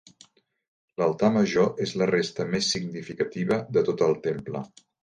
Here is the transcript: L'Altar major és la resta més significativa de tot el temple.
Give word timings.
L'Altar 1.01 1.29
major 1.35 1.85
és 1.87 1.93
la 2.03 2.09
resta 2.13 2.49
més 2.57 2.73
significativa 2.79 3.63
de 3.79 3.89
tot 3.93 4.07
el 4.09 4.23
temple. 4.29 4.69